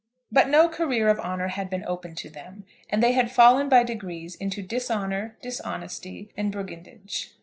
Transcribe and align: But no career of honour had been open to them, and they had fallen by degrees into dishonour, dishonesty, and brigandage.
But 0.31 0.49
no 0.49 0.67
career 0.67 1.09
of 1.09 1.19
honour 1.19 1.49
had 1.49 1.69
been 1.69 1.85
open 1.85 2.15
to 2.15 2.29
them, 2.31 2.65
and 2.89 3.03
they 3.03 3.11
had 3.11 3.31
fallen 3.31 3.69
by 3.69 3.83
degrees 3.83 4.33
into 4.33 4.63
dishonour, 4.63 5.37
dishonesty, 5.43 6.31
and 6.35 6.51
brigandage. 6.51 7.35